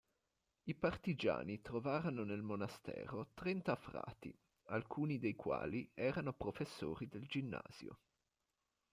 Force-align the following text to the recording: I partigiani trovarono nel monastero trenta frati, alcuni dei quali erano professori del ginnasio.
I 0.63 0.73
partigiani 0.73 1.61
trovarono 1.61 2.23
nel 2.23 2.41
monastero 2.41 3.29
trenta 3.35 3.75
frati, 3.75 4.35
alcuni 4.69 5.19
dei 5.19 5.35
quali 5.35 5.91
erano 5.93 6.33
professori 6.33 7.07
del 7.07 7.27
ginnasio. 7.27 7.99